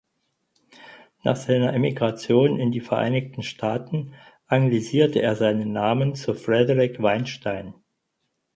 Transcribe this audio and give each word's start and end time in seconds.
Nach 1.23 1.35
seiner 1.35 1.73
Emigration 1.73 2.57
in 2.59 2.71
die 2.71 2.79
Vereinigten 2.79 3.43
Staaten 3.43 4.15
anglisierte 4.47 5.21
er 5.21 5.35
seinen 5.35 5.73
Namen 5.73 6.15
zu 6.15 6.33
Frederick 6.33 6.99
Weinstein. 7.03 7.75